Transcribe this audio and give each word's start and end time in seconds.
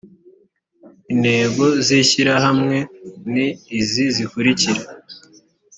intego 1.13 1.63
z 1.85 1.87
ishyirahamwe 2.01 2.77
ni 3.33 3.47
izi 3.79 4.05
zikurikira 4.15 4.81